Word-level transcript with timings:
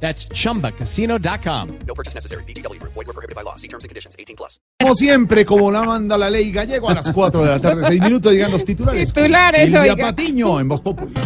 That's 0.00 0.28
chumbacasino.com. 0.28 1.68
No 1.86 1.94
purchase 1.94 2.14
necessary. 2.14 2.44
BGW. 2.44 2.80
Void 2.82 3.06
were 3.06 3.12
prohibited 3.12 3.34
by 3.34 3.42
law. 3.42 3.56
See 3.56 3.68
terms 3.68 3.84
and 3.84 3.88
conditions. 3.88 4.14
18 4.18 4.36
plus. 4.36 4.60
Como 4.80 4.94
siempre, 4.94 5.44
como 5.44 5.70
la 5.70 5.82
manda 5.82 6.16
la 6.18 6.30
ley 6.30 6.52
gallego, 6.52 6.88
a 6.90 6.94
las 6.94 7.10
4 7.10 7.42
de 7.42 7.50
la 7.50 7.58
tarde, 7.58 7.84
6 7.86 8.00
minutos, 8.02 8.32
llegan 8.32 8.52
los 8.52 8.64
titulares. 8.64 9.12
Titulares, 9.12 9.70
Silvia 9.70 9.94
oiga. 9.94 10.06
Patiño, 10.08 10.60
en 10.60 10.68
Voz 10.68 10.80
Popular. 10.82 11.24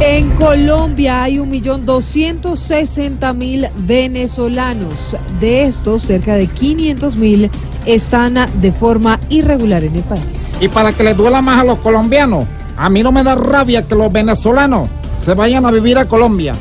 En 0.00 0.30
Colombia 0.32 1.22
hay 1.22 1.38
1.260.000 1.38 3.70
venezolanos. 3.76 5.16
De 5.40 5.62
estos, 5.64 6.02
cerca 6.02 6.34
de 6.34 6.48
500.000 6.48 7.48
están 7.86 8.34
de 8.60 8.72
forma 8.72 9.18
irregular 9.30 9.82
en 9.84 9.96
el 9.96 10.02
país. 10.02 10.58
Y 10.60 10.68
para 10.68 10.92
que 10.92 11.02
le 11.02 11.14
duela 11.14 11.40
más 11.40 11.60
a 11.60 11.64
los 11.64 11.78
colombianos, 11.78 12.44
a 12.76 12.90
mí 12.90 13.02
no 13.02 13.10
me 13.10 13.24
da 13.24 13.36
rabia 13.36 13.88
que 13.88 13.94
los 13.94 14.12
venezolanos 14.12 14.86
se 15.18 15.32
vayan 15.32 15.64
a 15.64 15.70
vivir 15.70 15.96
a 15.96 16.06
Colombia. 16.06 16.52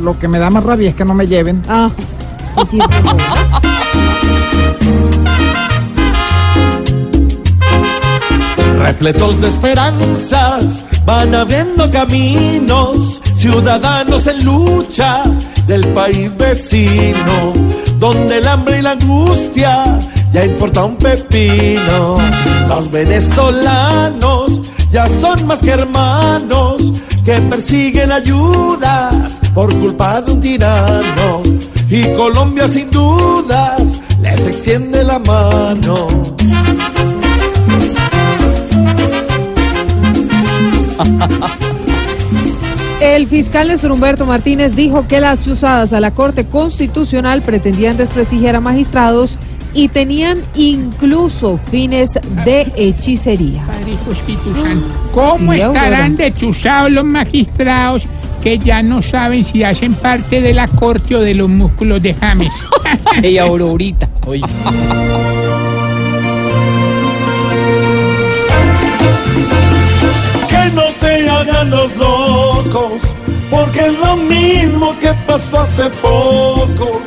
Lo 0.00 0.18
que 0.18 0.28
me 0.28 0.38
da 0.38 0.50
más 0.50 0.64
rabia 0.64 0.90
es 0.90 0.94
que 0.96 1.04
no 1.04 1.14
me 1.14 1.26
lleven. 1.26 1.62
Ah, 1.68 1.90
sí, 2.68 2.78
sí. 2.78 2.78
Repletos 8.78 9.40
de 9.40 9.48
esperanzas, 9.48 10.84
van 11.06 11.34
abriendo 11.34 11.90
caminos, 11.90 13.22
ciudadanos 13.34 14.26
en 14.26 14.44
lucha 14.44 15.22
del 15.66 15.86
país 15.88 16.36
vecino, 16.36 17.52
donde 17.98 18.38
el 18.38 18.48
hambre 18.48 18.80
y 18.80 18.82
la 18.82 18.92
angustia 18.92 20.00
ya 20.32 20.44
importa 20.44 20.84
un 20.84 20.96
pepino. 20.96 22.18
Los 22.68 22.90
venezolanos 22.90 24.60
ya 24.92 25.08
son 25.08 25.46
más 25.46 25.62
que 25.62 25.70
hermanos 25.70 26.92
que 27.24 27.40
persiguen 27.40 28.12
ayudas 28.12 29.33
por 29.54 29.72
culpa 29.78 30.20
de 30.20 30.32
un 30.32 30.40
tirano. 30.40 31.42
Y 31.88 32.12
Colombia 32.16 32.66
sin 32.66 32.90
dudas 32.90 34.02
les 34.20 34.46
extiende 34.46 35.04
la 35.04 35.18
mano. 35.20 36.34
El 43.00 43.28
fiscal 43.28 43.68
Néstor 43.68 43.92
Humberto 43.92 44.26
Martínez 44.26 44.74
dijo 44.74 45.06
que 45.06 45.20
las 45.20 45.44
chuzadas 45.44 45.92
a 45.92 46.00
la 46.00 46.10
Corte 46.10 46.46
Constitucional 46.46 47.42
pretendían 47.42 47.96
desprestigiar 47.96 48.56
a 48.56 48.60
magistrados 48.60 49.38
y 49.74 49.88
tenían 49.88 50.38
incluso 50.54 51.58
fines 51.58 52.18
de 52.44 52.72
hechicería. 52.76 53.64
Padre 53.66 53.92
Santo. 54.54 54.86
¿Cómo 55.12 55.52
Sí, 55.52 55.60
estarán 55.60 56.16
dechuzados 56.16 56.92
los 56.92 57.04
magistrados 57.04 58.06
que 58.42 58.58
ya 58.58 58.82
no 58.82 59.02
saben 59.02 59.44
si 59.44 59.64
hacen 59.64 59.94
parte 59.94 60.40
de 60.40 60.52
la 60.54 60.68
corte 60.68 61.16
o 61.16 61.20
de 61.20 61.34
los 61.34 61.48
músculos 61.48 62.02
de 62.02 62.14
James? 62.14 62.52
Ey, 63.22 63.38
Aurorita. 63.38 64.08
Oye. 64.26 64.42
Que 70.48 70.70
no 70.74 70.82
se 71.00 71.30
hagan 71.30 71.70
los 71.70 71.96
locos, 71.96 72.92
porque 73.50 73.80
es 73.80 73.98
lo 73.98 74.16
mismo 74.16 74.96
que 74.98 75.12
pasó 75.26 75.60
hace 75.60 75.90
poco. 76.00 77.00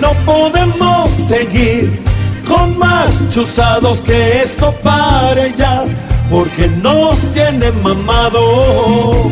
No 0.00 0.12
podemos 0.24 1.10
seguir 1.10 2.02
con 2.48 2.76
más 2.78 3.10
chuzados 3.30 4.02
que 4.02 4.42
esto 4.42 4.74
pare 4.82 5.54
ya, 5.56 5.84
porque 6.30 6.68
nos 6.82 7.18
tiene 7.32 7.70
mamado. 7.82 9.30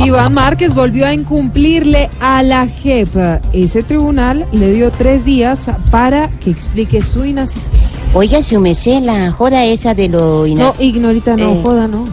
Iván 0.00 0.34
Márquez 0.34 0.74
volvió 0.74 1.06
a 1.06 1.12
incumplirle 1.14 2.10
a 2.20 2.42
la 2.42 2.66
JEP. 2.66 3.14
Ese 3.52 3.82
tribunal 3.82 4.46
le 4.52 4.72
dio 4.72 4.90
tres 4.90 5.24
días 5.24 5.70
para 5.90 6.28
que 6.40 6.50
explique 6.50 7.02
su 7.02 7.24
inasistencia. 7.24 8.00
Oiga, 8.12 8.42
si 8.42 8.56
me 8.58 8.74
sé 8.74 9.00
la 9.00 9.32
joda 9.32 9.64
esa 9.64 9.94
de 9.94 10.08
lo 10.08 10.40
No, 10.40 10.46
inas- 10.46 10.80
ignorita, 10.80 11.36
no, 11.36 11.50
Eh, 11.52 11.60
joda, 11.64 11.88
no. 11.88 12.04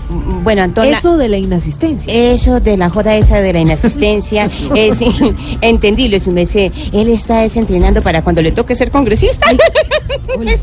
Bueno, 0.43 0.63
entonces... 0.63 0.97
Eso 0.97 1.17
de 1.17 1.29
la 1.29 1.37
inasistencia. 1.37 2.11
Eso 2.13 2.59
de 2.59 2.77
la 2.77 2.89
joda 2.89 3.15
esa 3.15 3.39
de 3.41 3.53
la 3.53 3.59
inasistencia 3.59 4.49
es 4.75 4.99
entendible, 5.61 6.19
si 6.19 6.31
me 6.31 6.45
sé. 6.45 6.71
Él 6.91 7.09
está 7.09 7.39
desentrenando 7.39 8.01
para 8.01 8.21
cuando 8.23 8.41
le 8.41 8.51
toque 8.51 8.75
ser 8.75 8.91
congresista. 8.91 9.47
Sí. 10.41 10.57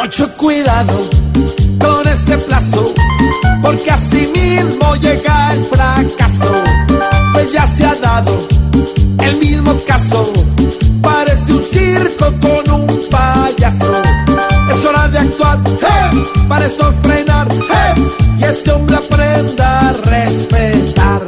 Mucho 0.00 0.36
cuidado 0.36 0.92
con 1.78 2.06
ese 2.08 2.38
plazo, 2.38 2.92
porque 3.62 3.90
así 3.90 4.30
mismo 4.34 4.94
llega 4.96 5.52
el 5.54 5.64
fracaso. 5.64 6.52
Pues 7.32 7.52
ya 7.52 7.66
se 7.66 7.84
ha 7.84 7.94
dado 7.96 8.46
el 9.20 9.38
mismo 9.38 9.74
caso, 9.86 10.32
parece 11.02 11.52
un 11.52 11.62
circo 11.64 12.26
con 12.40 12.80
un 12.80 13.00
payaso. 13.10 13.92
Es 14.70 14.84
hora 14.84 15.08
de 15.08 15.18
actuar, 15.18 15.58
¡eh! 15.66 16.44
para 16.48 16.66
esto 16.66 16.92
frenar, 17.02 17.48
¡eh! 17.50 17.94
y 18.38 18.44
este 18.44 18.70
hombre 18.72 18.96
aprenda 18.96 19.88
a 19.88 19.92
respetar. 19.92 21.22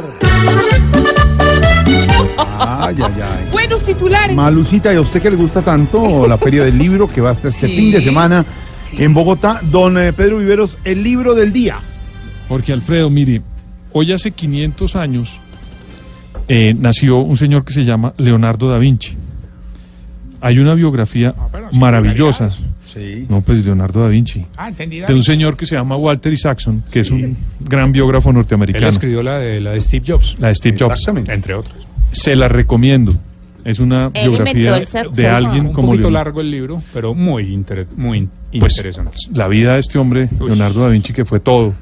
Ay, 2.61 2.95
ay, 3.03 3.21
ay. 3.21 3.49
Buenos 3.51 3.83
titulares. 3.83 4.35
Malucita, 4.35 4.93
¿y 4.93 4.97
a 4.97 5.01
usted 5.01 5.21
que 5.21 5.29
le 5.31 5.37
gusta 5.37 5.61
tanto 5.61 6.27
la 6.27 6.37
Feria 6.37 6.63
del 6.63 6.77
Libro 6.77 7.07
que 7.07 7.21
va 7.21 7.31
hasta 7.31 7.49
este 7.49 7.67
Sí, 7.67 7.75
fin 7.75 7.91
de 7.91 8.01
semana 8.01 8.45
en 8.97 9.13
Bogotá? 9.13 9.61
Don 9.71 9.97
eh, 9.97 10.13
Pedro 10.13 10.37
Viveros, 10.39 10.77
el 10.83 11.03
libro 11.03 11.33
del 11.35 11.53
día. 11.53 11.77
Jorge 12.47 12.73
Alfredo, 12.73 13.09
mire, 13.09 13.41
hoy 13.91 14.11
hace 14.11 14.31
500 14.31 14.95
años 14.95 15.39
eh, 16.47 16.73
nació 16.77 17.17
un 17.17 17.37
señor 17.37 17.63
que 17.63 17.73
se 17.73 17.83
llama 17.85 18.13
Leonardo 18.17 18.69
da 18.69 18.77
Vinci. 18.79 19.15
Hay 20.41 20.57
una 20.59 20.73
biografía 20.73 21.35
maravillosa. 21.73 22.49
Sí. 22.85 23.25
No, 23.29 23.41
pues 23.41 23.63
Leonardo 23.63 24.01
da 24.01 24.07
Vinci. 24.07 24.45
Ah, 24.57 24.69
entendida. 24.69 25.05
De 25.05 25.13
un 25.13 25.21
señor 25.21 25.55
que 25.57 25.65
se 25.65 25.75
llama 25.75 25.95
Walter 25.97 26.31
Isaacson, 26.33 26.83
que 26.91 27.01
es 27.01 27.11
un 27.11 27.37
gran 27.59 27.91
biógrafo 27.91 28.29
Él 28.29 28.35
norteamericano. 28.37 28.87
escribió 28.87 29.21
la 29.21 29.37
de, 29.37 29.59
la 29.59 29.71
de 29.71 29.81
Steve 29.81 30.03
Jobs, 30.07 30.37
La 30.39 30.47
de 30.47 30.55
Steve 30.55 30.77
Jobs. 30.79 30.91
Exactamente. 30.93 31.33
entre 31.33 31.53
otros. 31.53 31.75
Se 32.11 32.35
la 32.35 32.47
recomiendo. 32.47 33.13
Es 33.65 33.79
una 33.79 34.09
Él 34.13 34.29
biografía 34.29 34.79
de 35.13 35.27
alguien 35.27 35.67
Un 35.67 35.73
como 35.73 35.89
poquito 35.89 36.03
Leonardo. 36.09 36.11
largo 36.11 36.41
el 36.41 36.49
libro, 36.49 36.81
pero 36.93 37.13
muy, 37.13 37.53
inter- 37.53 37.85
muy 37.95 38.17
Pues, 38.57 38.77
interesante. 38.77 39.17
la 39.33 39.47
vida 39.47 39.73
de 39.75 39.79
este 39.79 39.99
hombre, 39.99 40.27
Uy. 40.39 40.47
Leonardo 40.47 40.81
da 40.81 40.89
Vinci, 40.89 41.13
que 41.13 41.25
fue 41.25 41.39
todo. 41.39 41.73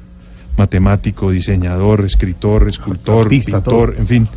Matemático, 0.56 1.30
diseñador, 1.30 2.04
escritor, 2.04 2.68
escultor, 2.68 3.26
Artista, 3.26 3.62
pintor, 3.62 3.90
todo. 3.92 4.00
en 4.00 4.06
fin. 4.06 4.28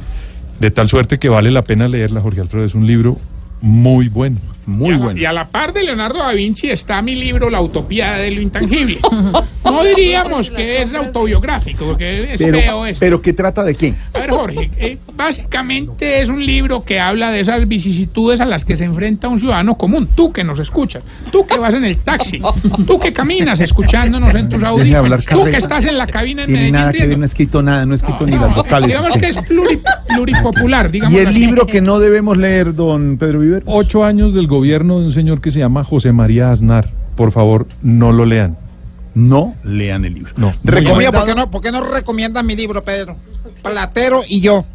De 0.59 0.69
tal 0.69 0.87
suerte 0.87 1.17
que 1.17 1.29
vale 1.29 1.49
la 1.49 1.63
pena 1.63 1.87
leerla, 1.87 2.21
Jorge 2.21 2.41
Alfredo. 2.41 2.63
Es 2.65 2.75
un 2.75 2.85
libro 2.85 3.17
muy 3.61 4.07
bueno. 4.07 4.37
Muy 4.65 4.93
y, 4.93 4.97
bueno. 4.97 5.19
y 5.19 5.25
a 5.25 5.33
la 5.33 5.47
par 5.47 5.73
de 5.73 5.83
Leonardo 5.83 6.19
da 6.19 6.31
Vinci 6.33 6.69
está 6.69 7.01
mi 7.01 7.15
libro 7.15 7.49
La 7.49 7.61
utopía 7.61 8.13
de 8.13 8.31
lo 8.31 8.41
intangible. 8.41 8.99
No 9.63 9.83
diríamos 9.83 10.49
que 10.49 10.81
es 10.81 10.93
autobiográfico, 10.93 11.85
porque 11.85 12.33
es 12.33 12.41
feo 12.41 12.51
Pero, 12.51 12.85
esto. 12.87 12.99
pero 12.99 13.21
¿qué 13.21 13.31
trata 13.31 13.63
de 13.63 13.75
qué? 13.75 13.93
A 14.13 14.19
ver, 14.19 14.29
Jorge, 14.31 14.69
eh, 14.77 14.97
básicamente 15.15 16.21
es 16.21 16.29
un 16.29 16.43
libro 16.45 16.83
que 16.83 16.99
habla 16.99 17.31
de 17.31 17.39
esas 17.41 17.65
vicisitudes 17.67 18.41
a 18.41 18.45
las 18.45 18.65
que 18.65 18.75
se 18.75 18.83
enfrenta 18.85 19.29
un 19.29 19.39
ciudadano 19.39 19.75
común. 19.75 20.09
Tú 20.13 20.33
que 20.33 20.43
nos 20.43 20.59
escuchas, 20.59 21.03
tú 21.31 21.45
que 21.45 21.57
vas 21.57 21.73
en 21.75 21.85
el 21.85 21.97
taxi, 21.97 22.41
tú 22.85 22.99
que 22.99 23.13
caminas 23.13 23.59
escuchándonos 23.61 24.33
en 24.35 24.49
tus 24.49 24.61
audífonos, 24.63 25.05
hablar, 25.05 25.23
tú 25.23 25.43
que 25.45 25.57
estás 25.57 25.85
en 25.85 25.97
la 25.97 26.07
cabina 26.07 26.41
en 26.41 26.47
Tiene 26.47 26.61
Medellín. 26.63 26.73
nada 26.73 26.91
que 26.91 27.07
ver, 27.07 27.17
no 27.17 27.23
he 27.23 27.27
escrito 27.27 27.61
nada, 27.61 27.85
no 27.85 27.93
he 27.93 27.97
escrito 27.97 28.25
ni 28.25 28.31
No, 28.31 28.41
las 28.41 28.55
vocales. 28.55 28.87
Digamos 28.89 29.17
que 29.17 29.29
es 29.29 29.37
pluri- 29.37 29.79
pluripopular, 30.13 30.91
digamos. 30.91 31.17
¿Y 31.17 31.21
el 31.23 31.33
libro 31.33 31.65
que 31.65 31.81
no 31.81 31.99
debemos 31.99 32.37
leer, 32.37 32.73
don 32.75 33.17
Pedro 33.17 33.39
Viveros? 33.39 33.63
Ocho 33.67 34.03
años 34.03 34.33
del 34.33 34.47
gobierno 34.51 34.99
de 34.99 35.05
un 35.07 35.13
señor 35.13 35.41
que 35.41 35.49
se 35.49 35.57
llama 35.57 35.83
José 35.83 36.11
María 36.11 36.51
Aznar. 36.51 36.91
Por 37.15 37.31
favor, 37.31 37.65
no 37.81 38.11
lo 38.11 38.25
lean. 38.25 38.57
No 39.15 39.55
lean 39.63 40.05
el 40.05 40.13
libro. 40.13 40.33
No. 40.37 40.49
Oye, 40.49 40.57
Recomendado. 40.63 41.11
¿por 41.11 41.25
qué, 41.25 41.35
no, 41.35 41.49
¿por 41.49 41.61
qué 41.61 41.71
no 41.71 41.81
recomiendas 41.81 42.45
mi 42.45 42.55
libro, 42.55 42.83
Pedro? 42.83 43.15
Platero 43.63 44.21
y 44.27 44.41
yo. 44.41 44.65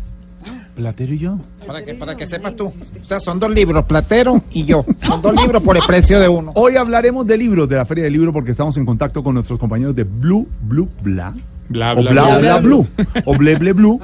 Platero 0.74 1.14
y 1.14 1.18
yo. 1.18 1.38
Para 1.66 1.82
que, 1.82 1.94
para 1.94 2.16
que 2.16 2.26
sepas 2.26 2.54
tú. 2.56 2.66
O 2.66 3.06
sea, 3.06 3.20
son 3.20 3.38
dos 3.40 3.50
libros, 3.50 3.84
Platero 3.84 4.42
y 4.52 4.64
yo. 4.64 4.84
Son 4.98 5.22
dos 5.22 5.34
libros 5.34 5.62
por 5.62 5.76
el 5.76 5.82
precio 5.86 6.18
de 6.20 6.28
uno. 6.28 6.52
Hoy 6.54 6.76
hablaremos 6.76 7.26
de 7.26 7.38
libros 7.38 7.68
de 7.68 7.76
la 7.76 7.86
Feria 7.86 8.04
del 8.04 8.12
Libro 8.12 8.32
porque 8.32 8.50
estamos 8.50 8.76
en 8.76 8.84
contacto 8.84 9.22
con 9.22 9.34
nuestros 9.34 9.58
compañeros 9.58 9.94
de 9.94 10.04
Blue 10.04 10.46
Blue 10.62 10.88
Bla 11.02 11.32
Bla, 11.68 11.94
o 11.94 11.96
bla, 11.96 12.10
bla 12.12 12.38
bla. 12.38 12.60
bla 12.60 13.58
bli 13.58 13.72
blue. 13.72 14.00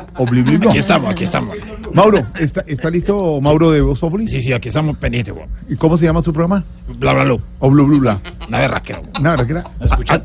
Aquí 0.69 0.79
estamos, 0.79 1.11
aquí 1.11 1.25
estamos. 1.25 1.57
Mauro, 1.95 2.27
¿está, 2.39 2.65
¿está 2.67 2.91
listo 2.91 3.41
Mauro 3.41 3.71
de 3.71 3.81
Voz 3.81 3.99
Populi? 3.99 4.29
Sí, 4.29 4.41
sí, 4.41 4.53
aquí 4.53 4.69
estamos 4.69 4.97
pendientes, 4.97 5.35
weón. 5.35 5.49
¿Y 5.69 5.77
cómo 5.77 5.97
se 5.99 6.07
llama 6.07 6.23
su 6.23 6.33
programa? 6.33 6.65
Bla, 6.99 7.13
bla, 7.13 7.25
bla. 7.25 7.37
O 7.59 7.71
Blue 7.71 7.87
Blue 7.87 8.01
Bla. 8.01 8.21
Una 8.49 8.61
berraquera. 8.61 9.03
Una 9.19 9.31
verdad 9.31 9.47
que 9.47 9.53
era. 9.53 9.65
Escucha, 9.81 10.23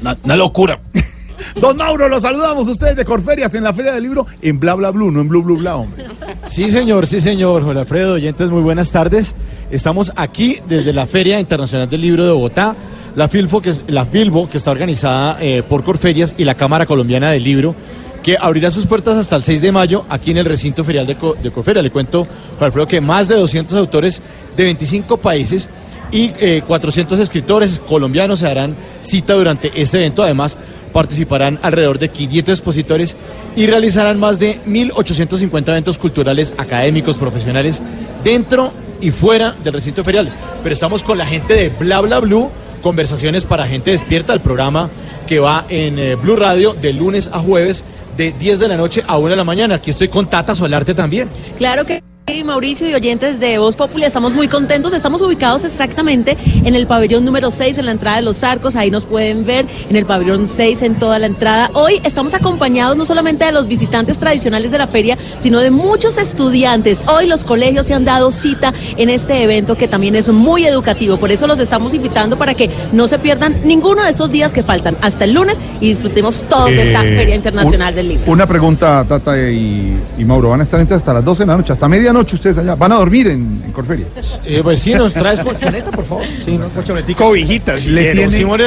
una, 0.00 0.16
una 0.22 0.36
locura. 0.36 0.80
Don 1.60 1.76
Mauro, 1.76 2.08
los 2.08 2.22
saludamos 2.22 2.68
ustedes 2.68 2.96
de 2.96 3.04
Corferias 3.04 3.54
en 3.54 3.64
la 3.64 3.72
Feria 3.72 3.92
del 3.92 4.04
Libro 4.04 4.26
en 4.40 4.58
Bla 4.58 4.74
Bla 4.74 4.90
Blue, 4.90 5.10
no 5.10 5.20
en 5.20 5.28
Blue 5.28 5.42
Blue 5.42 5.58
Bla, 5.58 5.76
hombre. 5.76 6.04
Sí, 6.46 6.68
señor, 6.70 7.06
sí, 7.06 7.20
señor. 7.20 7.62
Jorge 7.62 7.80
Alfredo, 7.80 8.14
oyentes, 8.14 8.48
muy 8.48 8.62
buenas 8.62 8.90
tardes. 8.90 9.34
Estamos 9.70 10.12
aquí 10.16 10.58
desde 10.68 10.92
la 10.92 11.06
Feria 11.06 11.40
Internacional 11.40 11.88
del 11.88 12.00
Libro 12.00 12.24
de 12.24 12.32
Bogotá, 12.32 12.74
la 13.16 13.28
Filfo, 13.28 13.60
que 13.60 13.70
es, 13.70 13.84
la 13.88 14.06
Filbo, 14.06 14.48
que 14.48 14.58
está 14.58 14.70
organizada 14.70 15.38
eh, 15.40 15.62
por 15.68 15.82
Corferias 15.82 16.34
y 16.38 16.44
la 16.44 16.54
Cámara 16.54 16.86
Colombiana 16.86 17.30
del 17.30 17.44
Libro, 17.44 17.74
que 18.22 18.36
abrirá 18.40 18.70
sus 18.70 18.86
puertas 18.86 19.16
hasta 19.16 19.36
el 19.36 19.42
6 19.42 19.60
de 19.60 19.72
mayo 19.72 20.04
aquí 20.08 20.30
en 20.30 20.38
el 20.38 20.44
recinto 20.44 20.84
ferial 20.84 21.06
de, 21.06 21.16
de 21.42 21.50
Corferia. 21.50 21.82
Le 21.82 21.90
cuento, 21.90 22.26
Jorge 22.52 22.64
Alfredo, 22.64 22.86
que 22.86 23.00
más 23.00 23.28
de 23.28 23.36
200 23.36 23.74
autores 23.76 24.22
de 24.56 24.64
25 24.64 25.16
países 25.16 25.68
y 26.12 26.32
eh, 26.38 26.62
400 26.66 27.18
escritores 27.18 27.80
colombianos 27.80 28.40
se 28.40 28.46
darán 28.46 28.76
cita 29.00 29.32
durante 29.32 29.72
este 29.80 29.98
evento. 29.98 30.22
Además, 30.22 30.58
participarán 30.92 31.58
alrededor 31.62 31.98
de 31.98 32.10
500 32.10 32.52
expositores 32.58 33.16
y 33.56 33.66
realizarán 33.66 34.20
más 34.20 34.38
de 34.38 34.60
1.850 34.66 35.68
eventos 35.68 35.98
culturales, 35.98 36.54
académicos, 36.58 37.16
profesionales, 37.16 37.80
dentro 38.22 38.72
y 39.00 39.10
fuera 39.10 39.56
del 39.64 39.72
recinto 39.72 40.04
ferial. 40.04 40.30
Pero 40.62 40.72
estamos 40.72 41.02
con 41.02 41.18
la 41.18 41.26
gente 41.26 41.54
de 41.54 41.70
Bla 41.70 42.00
Bla 42.02 42.20
Blue, 42.20 42.50
conversaciones 42.82 43.46
para 43.46 43.66
gente 43.66 43.92
despierta, 43.92 44.34
el 44.34 44.40
programa 44.40 44.90
que 45.26 45.38
va 45.38 45.64
en 45.68 45.98
eh, 45.98 46.16
Blue 46.16 46.36
Radio 46.36 46.74
de 46.74 46.92
lunes 46.92 47.30
a 47.32 47.38
jueves 47.38 47.84
de 48.16 48.32
10 48.32 48.58
de 48.58 48.68
la 48.68 48.76
noche 48.76 49.02
a 49.06 49.16
1 49.16 49.30
de 49.30 49.36
la 49.36 49.44
mañana. 49.44 49.76
Aquí 49.76 49.90
estoy 49.90 50.08
con 50.08 50.28
Tata 50.28 50.54
Solarte 50.54 50.94
también. 50.94 51.28
Claro 51.56 51.86
que 51.86 52.02
Mauricio 52.42 52.88
y 52.88 52.94
oyentes 52.94 53.38
de 53.38 53.58
Voz 53.58 53.76
Populi, 53.76 54.04
estamos 54.04 54.32
muy 54.32 54.48
contentos. 54.48 54.92
Estamos 54.94 55.20
ubicados 55.22 55.64
exactamente 55.64 56.36
en 56.64 56.74
el 56.74 56.86
pabellón 56.86 57.24
número 57.24 57.50
6, 57.50 57.76
en 57.78 57.84
la 57.86 57.92
entrada 57.92 58.16
de 58.16 58.22
los 58.22 58.42
arcos. 58.42 58.74
Ahí 58.74 58.90
nos 58.90 59.04
pueden 59.04 59.44
ver 59.44 59.66
en 59.88 59.94
el 59.96 60.06
pabellón 60.06 60.48
6, 60.48 60.82
en 60.82 60.94
toda 60.96 61.18
la 61.18 61.26
entrada. 61.26 61.70
Hoy 61.74 62.00
estamos 62.04 62.32
acompañados 62.34 62.96
no 62.96 63.04
solamente 63.04 63.44
de 63.44 63.52
los 63.52 63.68
visitantes 63.68 64.18
tradicionales 64.18 64.70
de 64.72 64.78
la 64.78 64.86
feria, 64.88 65.16
sino 65.38 65.60
de 65.60 65.70
muchos 65.70 66.16
estudiantes. 66.18 67.04
Hoy 67.06 67.26
los 67.26 67.44
colegios 67.44 67.86
se 67.86 67.94
han 67.94 68.04
dado 68.04 68.32
cita 68.32 68.72
en 68.96 69.10
este 69.10 69.42
evento 69.44 69.76
que 69.76 69.86
también 69.86 70.16
es 70.16 70.28
muy 70.30 70.64
educativo. 70.64 71.18
Por 71.18 71.30
eso 71.30 71.46
los 71.46 71.58
estamos 71.58 71.92
invitando 71.94 72.38
para 72.38 72.54
que 72.54 72.70
no 72.92 73.06
se 73.08 73.18
pierdan 73.18 73.60
ninguno 73.64 74.02
de 74.02 74.10
estos 74.10 74.32
días 74.32 74.52
que 74.54 74.62
faltan 74.62 74.96
hasta 75.02 75.24
el 75.24 75.32
lunes 75.34 75.60
y 75.80 75.88
disfrutemos 75.88 76.44
todos 76.48 76.70
de 76.70 76.82
esta 76.82 77.04
Eh, 77.04 77.16
Feria 77.16 77.34
Internacional 77.36 77.90
un- 77.90 77.96
del 77.96 78.08
Libro. 78.08 78.32
Una 78.32 78.46
pregunta, 78.46 79.04
Tata 79.06 79.36
y, 79.38 79.96
y 80.18 80.24
Mauro. 80.24 80.48
¿Van 80.48 80.60
a 80.60 80.62
estar 80.64 80.80
hasta 80.80 81.12
las 81.12 81.24
12 81.24 81.42
de 81.42 81.46
la 81.46 81.56
noche, 81.56 81.72
hasta 81.72 81.88
medianoche 81.88 82.21
ustedes 82.22 82.58
allá? 82.58 82.74
¿Van 82.74 82.92
a 82.92 82.96
dormir 82.96 83.26
en, 83.28 83.62
en 83.64 83.72
Corferia? 83.72 84.06
Eh, 84.44 84.60
pues 84.62 84.80
sí, 84.80 84.94
nos 84.94 85.12
traes 85.12 85.40
colchoneta, 85.44 85.90
por 85.90 86.04
favor. 86.04 86.24
Sí, 86.44 86.56
no, 86.58 86.68
colchonetico. 86.68 87.24
Cobijitas, 87.24 87.80
si 87.82 87.90
Le 87.90 88.12
tiene- 88.12 88.30
Simón, 88.30 88.60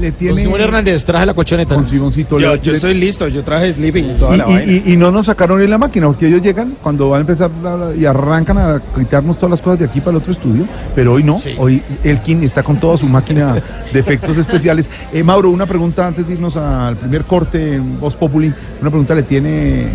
Le 0.00 0.12
tiene... 0.12 0.40
Simón 0.40 0.60
Hernández, 0.60 1.04
traje 1.04 1.26
la 1.26 1.34
colchoneta. 1.34 1.74
Con 1.74 1.86
Simoncito. 1.86 2.40
Yo, 2.40 2.54
le- 2.54 2.60
yo 2.62 2.72
le- 2.72 2.76
estoy 2.76 2.94
listo, 2.94 3.28
yo 3.28 3.44
traje 3.44 3.72
sleeping 3.72 4.10
y 4.10 4.14
toda 4.14 4.34
y, 4.34 4.38
la 4.38 4.48
y- 4.48 4.52
vaina. 4.54 4.72
y- 4.72 4.92
y 4.92 4.96
no 4.96 5.10
nos 5.10 5.26
sacaron 5.26 5.60
en 5.60 5.68
la 5.68 5.76
máquina, 5.78 6.06
porque 6.06 6.28
ellos 6.28 6.40
llegan 6.42 6.76
cuando 6.82 7.10
van 7.10 7.18
a 7.18 7.20
empezar 7.22 7.50
y 7.98 8.04
arrancan 8.06 8.56
a 8.58 8.80
quitarnos 8.98 9.36
todas 9.36 9.50
las 9.50 9.60
cosas 9.60 9.78
de 9.80 9.84
aquí 9.84 10.00
para 10.00 10.12
el 10.12 10.16
otro 10.18 10.32
estudio, 10.32 10.66
pero 10.94 11.12
hoy 11.12 11.22
no, 11.24 11.36
Sí. 11.38 11.50
hoy 11.58 11.82
Elkin 12.04 12.42
está 12.42 12.62
con 12.62 12.78
toda 12.80 12.96
su 12.96 13.06
máquina 13.06 13.62
de 13.92 13.98
efectos 14.00 14.38
especiales. 14.38 14.88
Eh, 15.12 15.22
Mauro, 15.22 15.50
una 15.50 15.66
pregunta 15.66 16.06
antes 16.06 16.26
de 16.26 16.34
irnos 16.34 16.56
al 16.56 16.96
primer 16.96 17.24
corte 17.24 17.74
en 17.74 18.00
Voz 18.00 18.14
Populi, 18.14 18.52
una 18.80 18.88
pregunta 18.90 19.14
le 19.14 19.24
tiene 19.24 19.88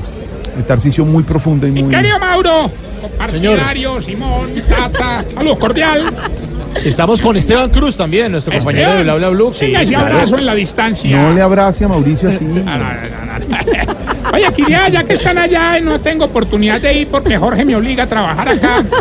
el 0.58 0.64
Tarcicio 0.66 1.06
muy 1.06 1.24
profunda 1.24 1.68
y 1.68 1.72
Mi 1.72 1.84
muy... 1.84 1.92
querido 1.92 2.18
Mauro, 2.20 2.70
compartidario, 2.98 4.02
Simón, 4.02 4.50
Tata, 4.68 5.24
salud 5.34 5.58
cordial. 5.58 6.04
Estamos 6.84 7.22
con 7.22 7.36
Esteban 7.36 7.70
Cruz 7.72 7.98
también, 7.98 8.32
nuestro 8.32 8.54
compañero 8.54 8.94
de 8.96 9.04
Bla 9.04 9.16
Bla 9.16 9.30
Blue. 9.30 9.54
Sí, 9.54 9.74
ese 9.74 9.86
claro. 9.94 10.14
abrazo 10.16 10.38
en 10.38 10.46
la 10.46 10.54
distancia. 10.56 11.18
No 11.18 11.34
le 11.34 11.42
abrace 11.42 11.86
a 11.86 11.88
Mauricio 11.88 12.30
así. 12.30 12.44
No, 12.44 12.64
no, 12.64 12.78
no, 12.78 12.84
no. 12.84 14.34
Oye, 14.34 14.46
aquí 14.46 14.64
ya, 14.70 15.04
que 15.04 15.14
están 15.16 15.38
allá, 15.38 15.80
no 15.80 16.00
tengo 16.02 16.26
oportunidad 16.26 16.80
de 16.82 17.00
ir 17.00 17.08
porque 17.08 17.38
Jorge 17.38 17.66
me 17.66 17.76
obliga 17.76 18.04
a 18.04 18.08
trabajar 18.08 18.50
acá. 18.50 18.84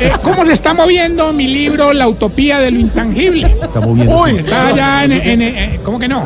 Eh, 0.00 0.12
¿Cómo 0.22 0.46
se 0.46 0.52
está 0.52 0.72
moviendo 0.72 1.32
mi 1.34 1.46
libro 1.46 1.92
La 1.92 2.08
Utopía 2.08 2.58
de 2.60 2.70
lo 2.70 2.78
Intangible? 2.78 3.48
Está 3.62 3.80
moviendo. 3.80 4.22
Uy, 4.22 4.38
Está 4.38 4.68
allá 4.68 5.04
en... 5.04 5.12
en- 5.12 5.42
en- 5.42 5.76
¿Cómo 5.84 5.98
que 5.98 6.08
no? 6.08 6.24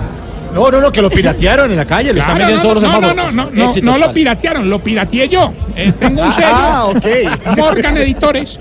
No, 0.54 0.70
no, 0.70 0.80
no, 0.80 0.92
que 0.92 1.02
lo 1.02 1.10
piratearon 1.10 1.68
en 1.72 1.76
la 1.76 1.84
calle, 1.84 2.12
lo 2.12 2.20
están 2.20 2.38
vendiendo 2.38 2.62
no, 2.62 2.70
todos 2.70 2.82
los 2.84 2.92
no, 2.92 3.00
no, 3.00 3.14
no, 3.32 3.50
no, 3.50 3.70
no, 3.82 3.98
lo 3.98 4.12
piratearon, 4.12 4.70
lo 4.70 4.78
pirateé 4.78 5.28
yo. 5.28 5.52
Eh, 5.76 5.92
tengo 5.98 6.22
un 6.22 6.32
sello. 6.32 6.46
Ah, 6.50 6.86
ok. 6.86 7.56
Morgan 7.56 7.96
Editores. 7.98 8.58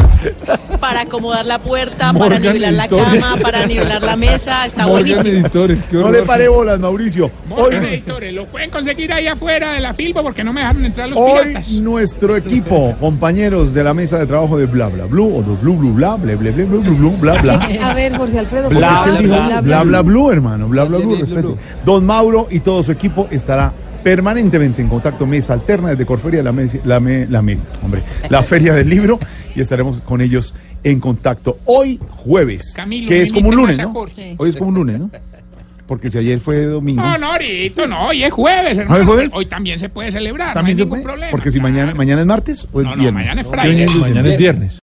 para 0.79 1.01
acomodar 1.01 1.45
la 1.45 1.59
puerta, 1.59 1.97
para 1.97 2.13
Morgan 2.13 2.41
nivelar 2.41 2.73
la 2.73 2.87
cama, 2.87 3.37
para 3.41 3.65
nivelar 3.65 4.01
la 4.01 4.15
mesa, 4.15 4.65
está 4.65 4.85
buenísimo. 4.85 5.23
Editores, 5.23 5.79
no 5.91 6.11
le 6.11 6.23
pare 6.23 6.47
bolas, 6.47 6.79
Mauricio. 6.79 7.29
Morgan 7.47 7.83
Hoy, 7.83 7.89
Editores. 7.89 8.33
Lo 8.33 8.45
pueden 8.45 8.69
conseguir 8.69 9.13
ahí 9.13 9.27
afuera 9.27 9.73
de 9.73 9.79
la 9.79 9.93
Filbo 9.93 10.23
porque 10.23 10.43
no 10.43 10.53
me 10.53 10.61
dejaron 10.61 10.85
entrar 10.85 11.09
los 11.09 11.17
hoy 11.17 11.39
piratas. 11.43 11.71
nuestro 11.73 12.35
equipo, 12.35 12.95
compañeros 12.99 13.73
de 13.73 13.83
la 13.83 13.93
mesa 13.93 14.17
de 14.17 14.25
trabajo 14.25 14.57
de 14.57 14.65
Bla 14.65 14.87
Bla 14.87 15.05
Blue 15.05 15.37
o 15.37 15.41
de 15.41 15.55
Blue 15.61 15.75
Blue 15.75 15.93
Bla, 15.93 16.15
Ble 16.15 16.35
Blue 16.35 16.81
Blue 16.81 16.95
Blue 16.95 17.17
Bla 17.19 17.41
Bla. 17.41 17.53
A 17.81 17.93
ver, 17.93 18.15
Jorge 18.17 18.39
Alfredo. 18.39 18.69
Bla, 18.69 19.03
bla, 19.03 19.21
bla, 19.21 19.61
bla, 19.61 19.83
bla, 19.83 20.01
blue, 20.01 20.31
hermano. 20.31 20.67
Bla, 20.67 20.83
bla, 20.85 20.97
blue, 20.97 21.15
respete. 21.15 21.55
Don 21.85 22.05
Mauro 22.05 22.47
y 22.49 22.59
todo 22.59 22.83
su 22.83 22.91
equipo 22.91 23.27
estará 23.31 23.73
permanentemente 24.03 24.81
en 24.81 24.89
contacto 24.89 25.25
mesa 25.25 25.53
alterna 25.53 25.89
desde 25.89 26.05
Corferia, 26.05 26.43
la, 26.43 26.51
mes- 26.51 26.79
la, 26.85 26.99
me- 26.99 27.25
la, 27.27 27.41
me- 27.41 27.57
hombre, 27.83 28.03
la 28.29 28.43
Feria 28.43 28.73
del 28.73 28.89
Libro, 28.89 29.19
y 29.55 29.61
estaremos 29.61 30.01
con 30.01 30.21
ellos 30.21 30.53
en 30.83 30.99
contacto 30.99 31.59
hoy 31.65 31.99
jueves, 32.11 32.73
Camilo, 32.75 33.07
que 33.07 33.21
es 33.21 33.31
como 33.31 33.49
un 33.49 33.55
lunes. 33.55 33.79
Hoy 34.37 34.49
es 34.49 34.55
como 34.55 34.69
un 34.69 34.75
lunes, 34.75 34.99
¿no? 34.99 35.09
Porque 35.87 36.09
si 36.09 36.17
ayer 36.17 36.39
fue 36.39 36.63
domingo. 36.65 37.01
No, 37.01 37.17
no, 37.17 37.33
ahorita 37.33 37.85
no, 37.87 38.07
hoy 38.07 38.23
es 38.23 38.31
jueves, 38.31 38.77
hermano. 38.77 38.95
¿Hoy 38.95 39.01
es 39.01 39.07
jueves? 39.07 39.29
Hoy 39.33 39.45
también 39.47 39.79
se 39.79 39.89
puede 39.89 40.11
celebrar, 40.13 40.53
¿También 40.53 40.77
no 40.77 40.83
hay 40.83 40.85
ningún 40.85 40.89
puede? 41.01 41.03
problema. 41.03 41.31
Porque 41.31 41.51
si 41.51 41.59
mañana, 41.59 41.93
mañana 41.93 42.21
es 42.21 42.27
martes 42.27 42.65
o 42.71 42.79
es 42.79 42.85
No, 42.85 42.95
no, 42.95 43.01
viernes. 43.01 43.13
mañana 43.13 43.41
es 43.41 43.47
¿Qué 43.47 43.57
Friday. 43.57 43.87
Mañana 43.99 44.29
es 44.29 44.37
viernes. 44.37 44.79